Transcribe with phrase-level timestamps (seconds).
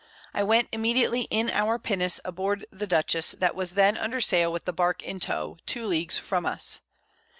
[0.33, 4.65] I went immediately in our Pinnace aboard the Dutchess, that was then under Sail with
[4.65, 6.79] the Bark in Tow, 2 Leagues from us.